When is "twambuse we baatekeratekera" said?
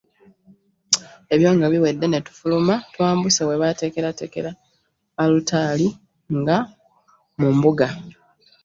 2.93-4.51